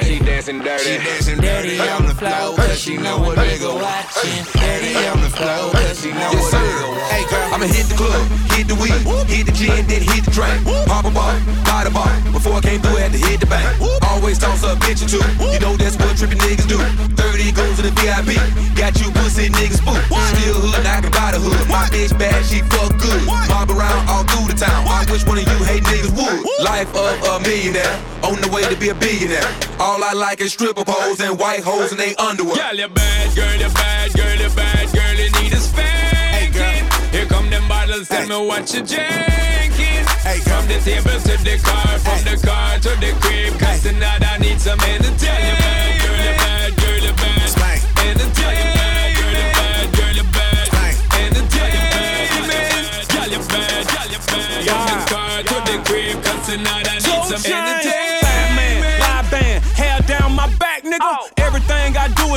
She 0.05 0.19
dancing 0.19 0.59
dirty. 0.59 0.83
She 0.83 0.97
dancing 0.97 1.39
dirty 1.39 1.79
on 1.79 2.07
the 2.07 2.15
flow, 2.15 2.55
cause 2.55 2.79
she 2.79 2.97
know 2.97 3.21
a 3.21 3.35
nigga 3.35 3.73
watching. 3.77 4.43
Dirty 4.57 4.95
on 5.07 5.21
the 5.21 5.29
flow, 5.29 5.71
cause 5.71 6.01
she 6.01 6.11
know 6.11 6.31
a 6.31 6.49
nigga 6.49 6.89
watching. 6.89 7.11
Hey 7.13 7.23
girl, 7.29 7.53
I'ma 7.53 7.65
hit 7.65 7.85
the 7.85 7.95
club, 7.95 8.25
hit 8.57 8.67
the 8.67 8.75
weed, 8.75 9.05
hit 9.29 9.45
the 9.45 9.51
gin, 9.53 9.85
then 9.85 10.01
hit 10.01 10.25
the 10.25 10.31
drink. 10.31 10.65
Pop 10.87 11.05
a 11.05 11.11
bar, 11.11 11.37
buy 11.65 11.83
the 11.83 11.91
bar. 11.91 12.09
Before 12.31 12.57
I 12.57 12.61
came 12.61 12.81
through, 12.81 12.97
I 12.97 13.01
had 13.01 13.11
to 13.11 13.19
hit 13.19 13.39
the 13.39 13.45
bank. 13.45 13.81
Always 14.09 14.39
toss 14.39 14.63
up 14.63 14.79
bitches 14.79 15.10
you 15.11 15.59
know 15.59 15.75
that's 15.75 15.97
what 15.99 16.15
trippin' 16.15 16.39
niggas 16.39 16.71
do. 16.71 16.79
30 17.19 17.51
goes 17.51 17.75
to 17.75 17.81
the 17.83 17.91
VIP. 17.99 18.31
Got 18.79 18.95
you 18.95 19.11
pussy 19.11 19.49
niggas 19.49 19.83
spook. 19.83 19.99
Still 20.07 20.55
hood, 20.55 20.85
I 20.87 21.01
can 21.03 21.11
buy 21.11 21.35
the 21.35 21.39
hood. 21.43 21.67
My 21.67 21.83
bitch 21.91 22.15
bad, 22.17 22.45
she 22.45 22.63
fuck 22.71 22.95
good. 22.95 23.19
Mob 23.27 23.71
around 23.71 24.07
all 24.07 24.23
through 24.23 24.47
the 24.47 24.55
town. 24.55 24.87
I 24.87 25.03
wish 25.11 25.27
one 25.27 25.37
of 25.37 25.43
you 25.43 25.59
hate 25.67 25.83
niggas 25.83 26.15
would. 26.15 26.39
Life 26.63 26.87
of 26.95 27.11
a 27.27 27.43
millionaire, 27.43 27.99
on 28.23 28.39
the 28.39 28.47
way 28.55 28.63
to 28.63 28.75
be 28.79 28.87
a 28.87 28.95
billionaire. 28.95 29.43
All 29.79 30.01
I 30.01 30.13
like 30.13 30.39
is 30.39 30.53
stripper 30.53 30.85
poles 30.85 31.19
and 31.19 31.37
white 31.37 31.59
hoes 31.59 31.91
in 31.91 31.97
they 31.97 32.15
underwear. 32.15 32.55
Girl, 32.55 32.75
you 32.75 32.87
bad, 32.87 33.35
girl, 33.35 33.59
you 33.59 33.69
bad, 33.75 34.13
girl, 34.13 34.37
you 34.39 34.49
bad, 34.55 34.93
girl, 34.95 35.15
you 35.19 35.27
need 35.43 35.51
a 35.51 35.59
spanking. 35.59 36.20
Them 37.51 37.67
bottles, 37.67 38.07
tell 38.07 38.25
me 38.27 38.47
what 38.47 38.73
you 38.73 38.81
drinking. 38.81 40.05
From 40.47 40.65
the 40.67 40.79
table 40.79 41.19
to 41.19 41.35
the 41.43 41.59
car, 41.61 41.99
from 41.99 42.23
the 42.23 42.39
car 42.47 42.79
to 42.79 42.89
the 43.03 43.11
crib. 43.19 43.59
Cause 43.59 43.83
tonight 43.83 44.23
I 44.23 44.37
need 44.37 44.61
some 44.61 44.79
entertainment. 44.79 45.99
Girl, 45.99 46.15
you 46.15 46.33
bad, 46.39 46.71
girl, 46.79 47.03
you 47.03 47.13
bad. 47.19 47.51
Entertainment. 48.07 49.19
Girl, 49.19 49.35
you 49.35 49.51
bad, 49.51 49.91
girl, 49.91 50.15
you 50.15 50.23
bad. 50.31 50.71
Entertainment. 51.19 52.31
Girl, 53.11 53.27
you 53.27 53.43
bad, 53.51 53.83
girl, 53.91 54.07
you 54.15 54.21
bad. 54.31 54.63
From 54.63 54.81
the 54.87 54.97
car 55.11 55.43
to 55.43 55.55
the 55.67 55.75
crib. 55.83 56.23
Cause 56.23 56.47
tonight 56.47 56.87
I 56.87 56.95
need 56.95 57.03
some 57.03 57.43
entertainment. 57.43 58.00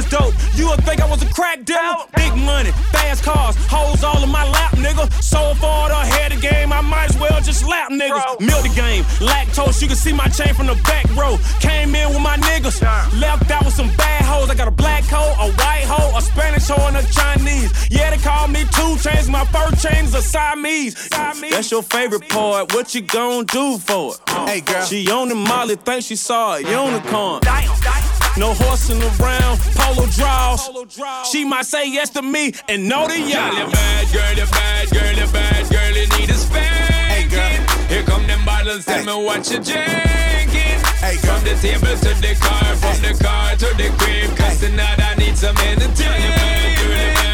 I 0.04 0.06
is 0.06 0.10
dope. 0.10 0.34
You 0.56 0.68
would 0.68 0.84
think 0.84 1.00
I 1.00 1.08
was 1.08 1.22
a 1.22 1.32
crack 1.32 1.64
dealer. 1.64 2.04
Big 2.16 2.34
money, 2.36 2.70
fast 2.92 3.22
cars, 3.22 3.56
hoes 3.68 4.02
all 4.04 4.22
in 4.22 4.30
my 4.30 4.48
lap, 4.50 4.72
nigga. 4.74 5.10
So 5.22 5.54
far 5.54 5.90
ahead 5.90 6.32
of 6.32 6.40
game, 6.40 6.72
I 6.72 6.80
might 6.80 7.10
as 7.10 7.18
well 7.18 7.40
just 7.40 7.66
lap 7.66 7.90
niggas. 7.90 8.40
Milk 8.40 8.62
the 8.62 8.72
game, 8.74 9.04
lactose, 9.20 9.80
you 9.82 9.88
can 9.88 9.96
see 9.96 10.12
my 10.12 10.28
chain 10.28 10.54
from 10.54 10.66
the 10.66 10.74
back 10.84 11.04
row. 11.16 11.38
Came 11.60 11.94
in 11.94 12.08
with 12.10 12.22
my 12.22 12.36
niggas, 12.38 12.80
left 13.20 13.50
out 13.50 13.64
with 13.64 13.74
some 13.74 13.90
bad 13.96 14.24
hoes. 14.24 14.50
I 14.50 14.54
got 14.54 14.68
a 14.68 14.72
black 14.72 15.04
hoe, 15.04 15.34
a 15.38 15.52
white 15.52 15.84
hoe, 15.86 16.16
a 16.16 16.22
Spanish 16.22 16.68
hoe, 16.68 16.86
and 16.88 16.96
a 16.96 17.02
Chinese. 17.12 17.70
Yeah, 17.90 18.10
they 18.10 18.18
call 18.18 18.48
me 18.48 18.64
two 18.72 18.96
chains, 18.98 19.28
my 19.28 19.44
first 19.46 19.84
chain's 19.84 20.14
a 20.14 20.22
Siamese. 20.22 21.08
That's 21.10 21.70
your 21.70 21.82
favorite 21.82 22.28
part, 22.28 22.74
what 22.74 22.94
you 22.94 23.02
gon' 23.02 23.46
do 23.46 23.78
for 23.78 24.14
it? 24.14 24.20
Hey 24.48 24.60
girl. 24.60 24.84
She 24.84 25.10
on 25.10 25.28
the 25.28 25.34
molly, 25.34 25.76
think 25.76 26.02
she 26.04 26.16
saw 26.16 26.56
a 26.56 26.60
unicorn. 26.60 27.40
No 28.36 28.52
horsing 28.52 29.00
around, 29.00 29.60
polo 29.76 30.06
draws. 30.06 30.68
She 31.30 31.44
might 31.44 31.66
say 31.66 31.88
yes 31.88 32.10
to 32.10 32.22
me 32.22 32.52
and 32.68 32.88
no 32.88 33.06
to 33.06 33.14
y'all. 33.18 33.54
you 33.54 33.70
bad, 33.70 34.12
girl, 34.12 34.46
bad, 34.50 34.90
girl, 34.90 35.32
bad, 35.32 35.70
girl, 35.70 35.94
you 35.96 36.06
need 36.18 36.30
a 36.30 36.34
spanking. 36.34 37.38
Hey, 37.38 37.94
Here 37.94 38.02
come 38.02 38.26
them 38.26 38.44
bottles, 38.44 38.84
tell 38.86 39.04
me 39.04 39.24
what 39.24 39.48
you 39.50 39.58
drinking. 39.60 40.78
Hey, 40.98 41.16
From 41.22 41.44
the 41.44 41.54
table 41.62 41.94
to 41.94 42.10
the 42.20 42.34
car, 42.40 42.74
from 42.76 43.02
the 43.02 43.14
car 43.22 43.50
to 43.54 43.66
the 43.76 43.94
crib. 43.98 44.36
Cause 44.36 44.58
tonight 44.58 44.98
I 44.98 45.14
need 45.14 45.36
some 45.36 45.56
entertainment. 45.56 45.96
Girl, 45.96 46.18
you 46.18 46.30
bad, 46.34 46.78
girl, 46.78 47.28
you 47.28 47.33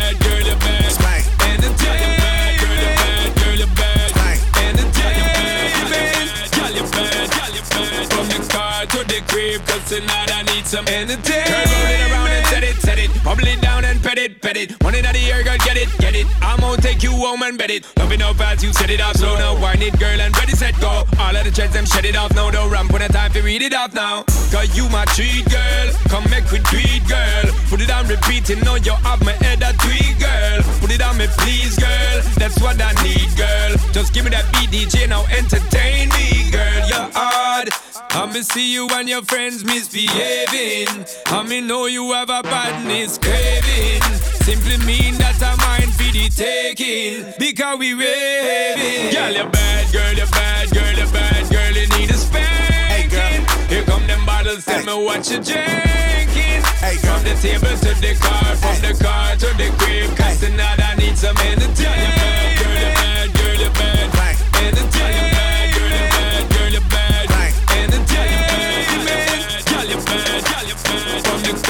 crib. 9.51 9.67
Cause 9.67 9.89
tonight 9.89 10.31
I 10.33 10.43
need 10.55 10.67
some 10.67 10.87
entertainment. 10.87 11.25
Girl, 11.27 11.67
roll 11.67 11.91
it 11.91 12.11
around 12.11 12.29
and 12.29 12.47
set 12.47 12.65
it, 12.65 12.77
set 12.77 12.99
it. 12.99 13.11
Bubble 13.25 13.47
it 13.47 13.61
down 13.61 13.85
and 13.85 14.03
pet 14.03 14.19
it, 14.19 14.41
pet 14.41 14.57
it. 14.57 14.83
One 14.83 14.95
in 14.95 15.03
the 15.03 15.19
air, 15.31 15.43
girl, 15.43 15.57
get 15.59 15.77
it, 15.77 15.89
get 15.99 16.15
it. 16.15 16.27
I'm 16.43 16.61
gonna 16.61 16.81
take 16.81 17.03
you 17.03 17.13
home 17.13 17.43
and 17.43 17.59
bet 17.59 17.71
it. 17.71 17.85
Love 17.99 18.13
it 18.13 18.21
how 18.21 18.33
fast 18.35 18.63
you 18.63 18.73
set 18.73 18.91
it 18.91 19.01
off 19.01 19.17
slow 19.17 19.37
now. 19.37 19.61
Wind 19.61 19.83
it, 19.83 19.99
girl, 19.99 20.21
and 20.21 20.37
ready, 20.37 20.53
set, 20.53 20.79
go. 20.81 21.05
All 21.19 21.37
of 21.37 21.45
the 21.45 21.51
trends, 21.51 21.75
them 21.75 21.87
shut 21.87 22.05
it 22.05 22.17
off 22.17 22.35
now. 22.35 22.51
Don't 22.51 22.71
ramp 22.71 22.93
when 22.93 23.03
the 23.03 23.09
time 23.09 23.33
to 23.33 23.43
read 23.43 23.63
it 23.63 23.75
off 23.75 23.95
now. 23.95 24.23
Cause 24.51 24.77
you 24.77 24.89
my 24.89 25.05
treat, 25.17 25.45
girl. 25.51 25.87
Come 26.09 26.25
make 26.31 26.51
we 26.51 26.59
tweet, 26.71 27.03
girl. 27.09 27.47
Put 27.69 27.81
it 27.81 27.91
on 27.91 28.07
repeat, 28.07 28.49
you 28.49 28.57
know 28.63 28.77
you 28.77 28.93
have 28.93 29.23
my 29.25 29.33
head 29.45 29.63
a 29.63 29.73
tweet, 29.79 30.19
girl. 30.19 30.63
Put 30.81 30.91
it 30.91 31.03
on 31.03 31.17
me, 31.19 31.27
please, 31.39 31.79
girl. 31.79 32.17
That's 32.39 32.61
what 32.61 32.81
I 32.81 32.93
need, 33.03 33.31
girl. 33.37 33.77
Just 33.93 34.13
give 34.15 34.25
me 34.25 34.31
that 34.31 34.47
beat, 34.53 34.71
DJ, 34.71 35.09
now 35.09 35.25
entertain 35.31 36.09
me, 36.11 36.51
girl. 36.51 36.89
You're 36.89 37.90
hard. 38.31 38.37
I'ma 38.37 38.43
see 38.43 38.73
you 38.73 38.89
and 38.93 39.09
your 39.09 39.23
friends 39.23 39.65
misbehaving. 39.65 41.05
I 41.27 41.43
me 41.43 41.61
know 41.61 41.87
you 41.87 42.13
have 42.13 42.31
a 42.31 42.43
badness 42.43 43.19
craving. 43.19 44.03
Simply 44.43 44.77
mean 44.87 45.15
that 45.19 45.43
I'm 45.43 45.59
mine 45.59 45.91
for 45.93 46.13
the 46.13 46.29
taking. 46.29 47.33
Because 47.39 47.79
we 47.79 47.93
raving. 47.93 49.13
Girl, 49.13 49.33
you're 49.33 49.51
bad, 49.51 49.93
girl, 49.93 50.13
you're 50.15 50.27
bad, 50.27 50.71
girl, 50.71 50.95
you're 50.97 51.13
bad, 51.13 51.51
girl, 51.51 51.73
you 51.73 51.87
need 51.99 52.11
a 52.11 52.15
spanking. 52.15 53.47
Here 53.69 53.85
come 53.85 54.07
them 54.07 54.25
bottles, 54.27 54.65
tell 54.65 54.85
me 54.85 55.05
what 55.05 55.29
you 55.31 55.39
drinking. 55.41 56.63
From 57.01 57.23
the 57.23 57.37
table 57.41 57.69
to 57.69 57.93
the 58.01 58.15
car, 58.21 58.57
from 58.57 58.77
the 58.83 58.95
car 59.03 59.37
to 59.37 59.47
the 59.57 59.71
crib. 59.79 60.17
Cause 60.17 60.41
tonight 60.41 60.81
I 60.81 60.95
need 60.97 61.17
some 61.17 61.37
entertainment. 61.37 62.59
Girl, 62.59 62.79
you're 62.79 62.95
bad, 62.95 63.35
girl, 63.35 63.61
you're 63.61 63.71
bad. 63.71 64.37
Entertainment. 64.61 65.40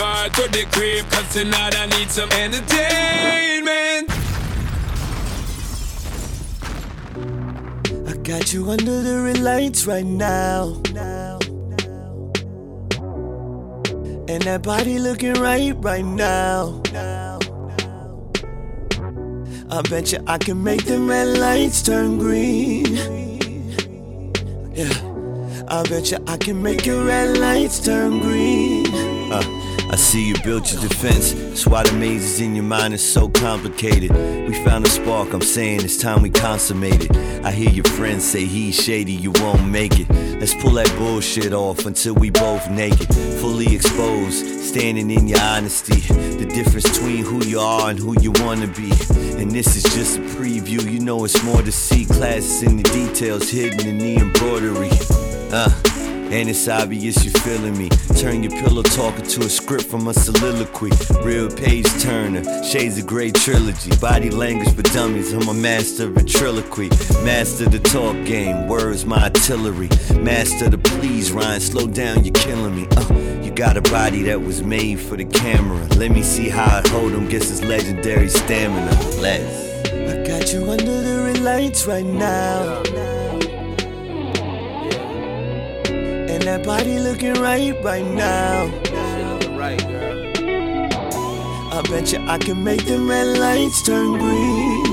Car 0.00 0.28
to 0.30 0.48
the 0.48 0.64
crib. 0.72 1.04
Cause 1.10 1.28
tonight 1.32 1.74
I 1.76 1.86
need 1.96 2.10
some 2.10 2.30
entertainment. 2.32 4.06
I 8.08 8.14
got 8.22 8.52
you 8.52 8.70
under 8.70 9.02
the 9.02 9.20
red 9.24 9.40
lights 9.40 9.86
right 9.86 10.06
now. 10.06 10.80
And 14.30 14.42
that 14.44 14.62
body 14.62 14.98
looking 14.98 15.34
right 15.34 15.74
right 15.78 16.04
now. 16.04 16.80
I 19.72 19.82
bet 19.82 20.12
you 20.12 20.18
I 20.26 20.38
can 20.38 20.62
make 20.64 20.84
the 20.84 20.98
red 20.98 21.38
lights 21.38 21.82
turn 21.82 22.18
green. 22.18 22.86
Yeah. 24.74 24.94
I 25.68 25.82
bet 25.88 26.10
you 26.10 26.18
I 26.26 26.36
can 26.38 26.62
make 26.62 26.86
your 26.86 27.04
red 27.04 27.36
lights 27.36 27.78
turn 27.84 28.18
green. 28.20 29.09
I 29.90 29.96
see 29.96 30.24
you 30.24 30.34
built 30.44 30.72
your 30.72 30.80
defense. 30.80 31.32
That's 31.32 31.66
why 31.66 31.82
the 31.82 31.92
mazes 31.94 32.40
in 32.40 32.54
your 32.54 32.64
mind 32.64 32.94
is 32.94 33.02
so 33.02 33.28
complicated. 33.28 34.12
We 34.46 34.54
found 34.64 34.86
a 34.86 34.88
spark, 34.88 35.32
I'm 35.32 35.42
saying 35.42 35.80
it's 35.80 35.96
time 35.96 36.22
we 36.22 36.30
consummate 36.30 37.10
it. 37.10 37.44
I 37.44 37.50
hear 37.50 37.70
your 37.70 37.84
friends 37.84 38.24
say 38.24 38.44
he's 38.44 38.80
shady, 38.80 39.14
you 39.14 39.32
won't 39.32 39.68
make 39.68 39.98
it. 39.98 40.08
Let's 40.38 40.54
pull 40.54 40.74
that 40.74 40.94
bullshit 40.96 41.52
off 41.52 41.86
until 41.86 42.14
we 42.14 42.30
both 42.30 42.70
naked. 42.70 43.12
Fully 43.40 43.74
exposed, 43.74 44.46
standing 44.60 45.10
in 45.10 45.26
your 45.26 45.40
honesty. 45.40 46.00
The 46.38 46.46
difference 46.46 46.88
between 46.88 47.24
who 47.24 47.44
you 47.44 47.58
are 47.58 47.90
and 47.90 47.98
who 47.98 48.14
you 48.20 48.30
wanna 48.36 48.68
be. 48.68 48.92
And 49.40 49.50
this 49.50 49.74
is 49.74 49.82
just 49.82 50.18
a 50.18 50.20
preview, 50.20 50.88
you 50.88 51.00
know 51.00 51.24
it's 51.24 51.42
more 51.42 51.62
to 51.62 51.72
see. 51.72 52.04
Classes 52.04 52.62
in 52.62 52.76
the 52.76 52.84
details 52.84 53.50
hidden 53.50 53.88
in 53.88 53.98
the 53.98 54.16
embroidery. 54.18 54.90
Uh, 55.52 55.68
and 56.30 56.48
it's 56.48 56.68
obvious 56.68 57.24
you're 57.24 57.34
feeling 57.42 57.76
me. 57.76 57.88
Turn 58.18 58.42
your 58.42 58.52
pillow 58.52 58.82
talk 58.82 59.18
into 59.18 59.40
a 59.40 59.48
script 59.48 59.84
from 59.84 60.06
a 60.06 60.14
soliloquy. 60.14 60.90
Real 61.22 61.50
page 61.50 61.86
turner, 62.00 62.42
shades 62.62 62.98
of 62.98 63.06
gray 63.06 63.30
trilogy. 63.32 63.90
Body 64.00 64.30
language 64.30 64.74
for 64.74 64.82
dummies, 64.82 65.32
I'm 65.32 65.48
a 65.48 65.54
master 65.54 66.04
of 66.04 66.12
ventriloquy. 66.12 66.88
Master 67.24 67.68
the 67.68 67.80
talk 67.80 68.14
game, 68.24 68.68
words 68.68 69.04
my 69.04 69.24
artillery. 69.24 69.88
Master 70.20 70.68
the 70.68 70.78
please 70.78 71.32
rhyme, 71.32 71.60
slow 71.60 71.86
down, 71.86 72.24
you're 72.24 72.34
killing 72.34 72.76
me. 72.76 72.86
Uh, 72.96 73.42
you 73.42 73.50
got 73.50 73.76
a 73.76 73.82
body 73.82 74.22
that 74.22 74.40
was 74.40 74.62
made 74.62 75.00
for 75.00 75.16
the 75.16 75.24
camera. 75.24 75.84
Let 75.96 76.12
me 76.12 76.22
see 76.22 76.48
how 76.48 76.78
I 76.78 76.88
hold 76.88 77.12
him, 77.12 77.28
gets 77.28 77.48
his 77.48 77.62
legendary 77.62 78.28
stamina. 78.28 78.92
Let's. 79.20 79.70
I 79.90 80.22
got 80.26 80.52
you 80.52 80.70
under 80.70 81.32
the 81.32 81.40
lights 81.40 81.86
right 81.86 82.04
now. 82.04 83.09
And 86.40 86.48
that 86.48 86.64
body 86.64 86.98
looking 86.98 87.34
right 87.34 87.76
right 87.84 88.02
now. 88.02 88.64
Right, 89.58 89.78
I 91.70 91.82
bet 91.90 92.12
you 92.12 92.26
I 92.26 92.38
can 92.38 92.64
make 92.64 92.82
them 92.86 93.10
red 93.10 93.36
lights 93.36 93.82
turn 93.82 94.12
green. 94.18 94.84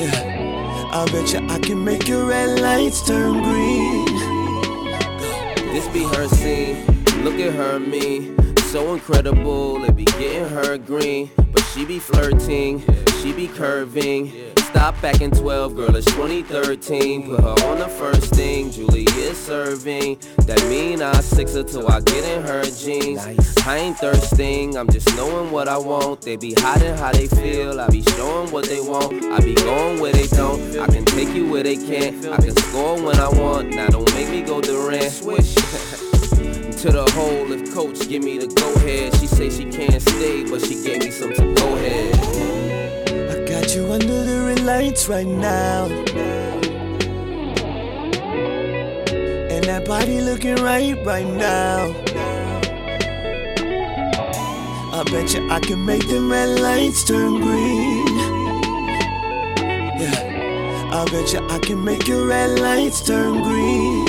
Yeah. 0.00 0.90
I 0.92 1.06
bet 1.12 1.32
you 1.32 1.46
I 1.48 1.60
can 1.60 1.84
make 1.84 2.08
your 2.08 2.26
red 2.26 2.58
lights 2.58 3.06
turn 3.06 3.40
green. 3.44 4.06
This 5.72 5.86
be 5.90 6.02
her 6.06 6.26
scene. 6.26 6.84
Look 7.22 7.38
at 7.38 7.52
her 7.54 7.78
me. 7.78 8.34
So 8.72 8.94
incredible, 8.94 9.84
it 9.84 9.94
be 9.94 10.06
getting 10.06 10.48
her 10.48 10.76
green. 10.76 11.30
But 11.36 11.62
she 11.72 11.84
be 11.84 12.00
flirting, 12.00 12.82
she 13.22 13.32
be 13.32 13.46
curving. 13.46 14.51
Stop 14.72 14.98
back 15.02 15.20
in 15.20 15.30
12, 15.30 15.76
girl, 15.76 15.94
it's 15.94 16.06
2013. 16.06 17.26
Put 17.26 17.40
her 17.40 17.68
on 17.68 17.78
the 17.78 17.88
first 17.88 18.34
thing, 18.34 18.70
Julie 18.70 19.04
is 19.04 19.36
serving. 19.36 20.18
That 20.46 20.66
mean 20.66 21.02
I 21.02 21.12
six 21.20 21.54
her 21.54 21.62
till 21.62 21.86
I 21.88 22.00
get 22.00 22.24
in 22.24 22.42
her 22.42 22.64
jeans. 22.64 23.20
I 23.66 23.76
ain't 23.76 23.98
thirsting, 23.98 24.78
I'm 24.78 24.90
just 24.90 25.14
knowing 25.14 25.52
what 25.52 25.68
I 25.68 25.76
want. 25.76 26.22
They 26.22 26.36
be 26.36 26.54
hiding 26.56 26.96
how 26.96 27.12
they 27.12 27.26
feel, 27.26 27.78
I 27.82 27.88
be 27.88 28.02
showing 28.02 28.50
what 28.50 28.64
they 28.64 28.80
want. 28.80 29.22
I 29.26 29.40
be 29.40 29.54
going 29.54 30.00
where 30.00 30.12
they 30.14 30.26
don't, 30.28 30.78
I 30.78 30.86
can 30.86 31.04
take 31.04 31.28
you 31.34 31.50
where 31.50 31.62
they 31.62 31.76
can't. 31.76 32.26
I 32.28 32.38
can 32.38 32.56
score 32.56 33.00
when 33.00 33.20
I 33.20 33.28
want, 33.28 33.74
now 33.74 33.88
don't 33.88 34.12
make 34.14 34.30
me 34.30 34.40
go 34.40 34.62
Durant. 34.62 35.12
Swish. 35.12 35.54
to 36.80 36.90
the 36.90 37.08
hole 37.12 37.52
if 37.52 37.74
coach 37.74 38.08
give 38.08 38.24
me 38.24 38.38
the 38.38 38.46
go 38.46 38.72
ahead. 38.76 39.14
She 39.16 39.26
say 39.26 39.50
she 39.50 39.66
can't 39.66 40.00
stay, 40.00 40.44
but 40.44 40.62
she 40.62 40.82
gave 40.82 41.00
me 41.00 41.10
some 41.10 41.34
to 41.34 41.54
go 41.54 41.76
ahead. 41.76 42.61
Got 43.62 43.76
you 43.76 43.92
under 43.92 44.24
the 44.24 44.40
red 44.46 44.60
lights 44.64 45.08
right 45.08 45.24
now. 45.24 45.84
And 49.52 49.64
that 49.64 49.84
body 49.86 50.20
looking 50.20 50.56
right 50.56 50.96
right 51.06 51.24
now. 51.24 51.94
I 54.92 55.04
bet 55.12 55.32
you 55.32 55.48
I 55.48 55.60
can 55.60 55.86
make 55.86 56.08
them 56.08 56.28
red 56.28 56.58
lights 56.58 57.04
turn 57.04 57.40
green. 57.40 58.06
Yeah. 60.00 60.90
I 60.92 61.04
bet 61.12 61.32
you 61.32 61.48
I 61.48 61.60
can 61.60 61.84
make 61.84 62.08
your 62.08 62.26
red 62.26 62.58
lights 62.58 63.06
turn 63.06 63.44
green. 63.44 64.08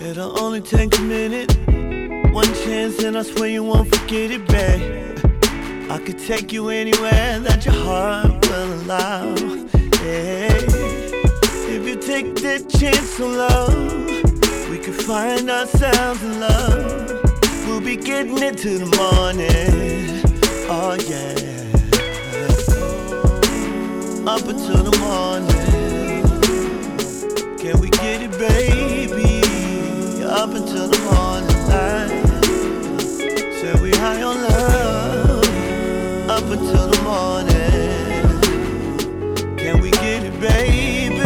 It'll 0.00 0.38
only 0.38 0.60
take 0.60 0.96
a 0.96 1.02
minute, 1.02 1.52
one 2.32 2.54
chance, 2.54 3.02
and 3.02 3.18
I 3.18 3.22
swear 3.22 3.48
you 3.48 3.64
won't 3.64 3.92
forget 3.92 4.30
it, 4.30 4.46
babe. 4.46 5.07
I 5.90 5.98
could 5.98 6.18
take 6.18 6.52
you 6.52 6.68
anywhere 6.68 7.40
that 7.40 7.64
your 7.64 7.74
heart 7.74 8.46
will 8.46 8.72
allow. 8.82 9.34
Yeah. 10.04 10.52
If 11.70 11.88
you 11.88 11.96
take 11.96 12.34
that 12.42 12.68
chance 12.68 13.18
on 13.18 13.36
love, 13.36 14.70
we 14.70 14.78
could 14.78 14.94
find 14.94 15.48
ourselves 15.50 16.22
in 16.22 16.40
love. 16.40 17.22
We'll 17.66 17.80
be 17.80 17.96
getting 17.96 18.36
it 18.42 18.58
to 18.58 18.78
the 18.78 18.86
morning. 19.00 20.22
Oh 20.68 20.94
yeah. 21.08 21.34
Up 24.30 24.46
until 24.46 24.82
the 24.84 24.96
morning. 24.98 25.48
Can 27.58 27.80
we 27.80 27.88
get 27.88 28.20
it, 28.20 28.32
baby? 28.38 29.42
Up 30.24 30.50
until 30.50 30.88
the 30.88 30.98
morning 31.08 31.58
light. 31.72 32.10
Say 33.54 33.72
we 33.80 33.90
high 33.92 34.22
on 34.22 34.42
love. 34.42 34.77
Up 36.48 36.54
until 36.58 36.86
the 36.88 37.02
morning. 37.02 37.56
Can 39.58 39.82
we 39.82 39.90
get 39.90 40.24
it, 40.24 40.40
baby? 40.40 41.20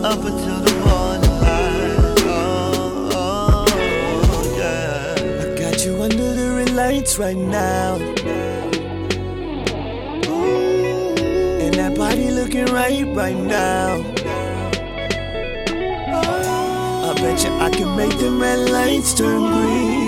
Up 0.00 0.22
until 0.22 0.60
the 0.60 0.72
morning 0.86 1.40
light. 1.40 2.22
Oh, 2.24 3.66
oh, 3.66 4.56
yeah. 4.56 5.16
I 5.42 5.58
got 5.58 5.84
you 5.84 6.00
under 6.00 6.34
the 6.34 6.54
red 6.54 6.70
lights 6.70 7.18
right 7.18 7.36
now. 7.36 7.96
Ooh, 10.28 11.60
And 11.60 11.74
that 11.74 11.96
body 11.98 12.30
looking 12.30 12.66
right 12.66 13.04
right 13.16 13.36
now. 13.36 14.04
Oh, 16.14 17.10
I 17.10 17.14
bet 17.20 17.42
you 17.42 17.50
I 17.54 17.70
can 17.70 17.96
make 17.96 18.16
the 18.18 18.30
red 18.30 18.70
lights 18.70 19.14
turn 19.14 19.40
green. 19.50 20.01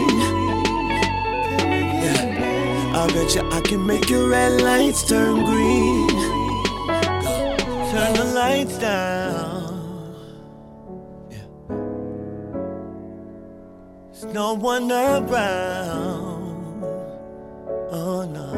I 3.05 3.07
bet 3.09 3.35
you 3.35 3.43
I 3.51 3.61
can 3.61 3.85
make 3.87 4.09
your 4.09 4.31
red 4.31 4.63
lights 4.63 5.07
turn 5.07 5.45
green. 5.45 6.09
Turn 7.93 8.15
the 8.15 8.33
lights 8.35 8.79
down. 8.79 10.15
There's 14.11 14.25
no 14.33 14.55
one 14.55 14.91
around. 14.91 16.83
Oh 17.91 18.25
no. 18.25 18.53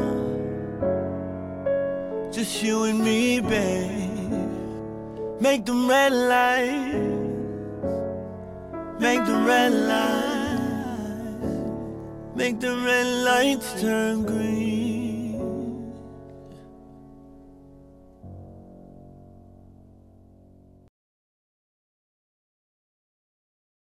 Just 2.31 2.63
you 2.63 2.85
and 2.85 3.03
me, 3.03 3.41
babe. 3.41 4.31
Make 5.41 5.65
them 5.65 5.89
red 5.89 6.13
lights. 6.13 6.95
Make 8.97 9.25
the 9.25 9.35
red 9.45 9.73
lights. 9.73 10.36
Make 12.37 12.59
the 12.59 12.77
red 12.77 13.07
lights 13.25 13.81
turn 13.81 14.23
green. 14.23 14.76